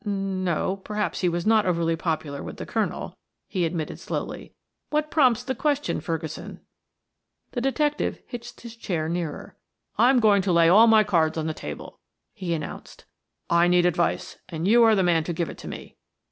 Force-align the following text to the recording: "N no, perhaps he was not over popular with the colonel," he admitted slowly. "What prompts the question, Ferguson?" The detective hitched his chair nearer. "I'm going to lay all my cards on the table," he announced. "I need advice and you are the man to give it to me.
"N 0.03 0.43
no, 0.43 0.77
perhaps 0.77 1.19
he 1.21 1.29
was 1.29 1.45
not 1.45 1.67
over 1.67 1.95
popular 1.95 2.41
with 2.41 2.57
the 2.57 2.65
colonel," 2.65 3.19
he 3.47 3.65
admitted 3.67 3.99
slowly. 3.99 4.51
"What 4.89 5.11
prompts 5.11 5.43
the 5.43 5.53
question, 5.53 6.01
Ferguson?" 6.01 6.59
The 7.51 7.61
detective 7.61 8.19
hitched 8.25 8.61
his 8.61 8.75
chair 8.75 9.07
nearer. 9.07 9.57
"I'm 9.99 10.19
going 10.19 10.41
to 10.41 10.51
lay 10.51 10.67
all 10.69 10.87
my 10.87 11.03
cards 11.03 11.37
on 11.37 11.45
the 11.45 11.53
table," 11.53 11.99
he 12.33 12.55
announced. 12.55 13.05
"I 13.47 13.67
need 13.67 13.85
advice 13.85 14.39
and 14.49 14.67
you 14.67 14.81
are 14.85 14.95
the 14.95 15.03
man 15.03 15.23
to 15.25 15.33
give 15.33 15.49
it 15.49 15.57
to 15.59 15.67
me. 15.67 15.97